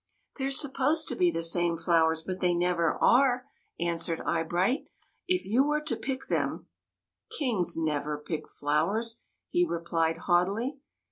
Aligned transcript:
*' 0.19 0.35
They 0.39 0.47
're 0.47 0.51
supposed 0.51 1.07
to 1.09 1.15
be 1.15 1.29
the 1.29 1.43
same 1.43 1.77
flowers, 1.77 2.23
but 2.23 2.39
they 2.39 2.55
never 2.55 2.95
are," 3.03 3.45
answered 3.79 4.19
Eyebright." 4.21 4.89
If 5.27 5.45
you 5.45 5.63
were 5.63 5.81
to 5.81 5.95
pick 5.95 6.25
them 6.25 6.65
—""Kings 7.37 7.77
never 7.77 8.17
pick 8.17 8.49
flowers," 8.49 9.21
he 9.47 9.63
replied 9.63 10.17
haughtily. 10.25 10.79